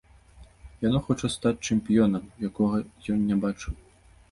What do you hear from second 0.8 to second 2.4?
Яно хоча стаць чэмпіёнам,